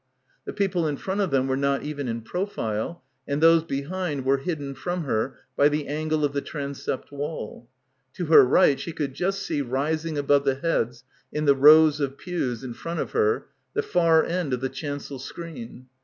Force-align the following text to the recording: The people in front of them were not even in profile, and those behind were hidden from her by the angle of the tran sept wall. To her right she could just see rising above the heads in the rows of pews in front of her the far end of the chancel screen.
The 0.45 0.51
people 0.53 0.87
in 0.87 0.97
front 0.97 1.21
of 1.21 1.29
them 1.29 1.45
were 1.45 1.55
not 1.55 1.83
even 1.83 2.07
in 2.07 2.21
profile, 2.21 3.03
and 3.27 3.39
those 3.39 3.63
behind 3.63 4.25
were 4.25 4.37
hidden 4.39 4.73
from 4.73 5.03
her 5.03 5.37
by 5.55 5.69
the 5.69 5.85
angle 5.87 6.25
of 6.25 6.33
the 6.33 6.41
tran 6.41 6.71
sept 6.71 7.11
wall. 7.11 7.69
To 8.15 8.25
her 8.25 8.43
right 8.43 8.79
she 8.79 8.93
could 8.93 9.13
just 9.13 9.43
see 9.43 9.61
rising 9.61 10.17
above 10.17 10.43
the 10.43 10.55
heads 10.55 11.03
in 11.31 11.45
the 11.45 11.53
rows 11.53 11.99
of 11.99 12.17
pews 12.17 12.63
in 12.63 12.73
front 12.73 12.99
of 12.99 13.11
her 13.11 13.45
the 13.75 13.83
far 13.83 14.23
end 14.25 14.53
of 14.53 14.61
the 14.61 14.69
chancel 14.69 15.19
screen. 15.19 15.85